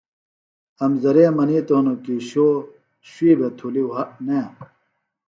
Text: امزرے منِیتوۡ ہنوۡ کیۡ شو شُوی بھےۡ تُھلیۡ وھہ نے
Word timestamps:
امزرے 0.85 1.25
منِیتوۡ 1.35 1.77
ہنوۡ 1.81 1.99
کیۡ 2.03 2.21
شو 2.29 2.47
شُوی 3.09 3.31
بھےۡ 3.39 3.53
تُھلیۡ 3.57 3.87
وھہ 3.89 4.01
نے 4.25 4.39